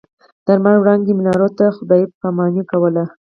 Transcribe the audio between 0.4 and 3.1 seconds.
د لمر وړانګې منارو ته خداې پا ماني کوله.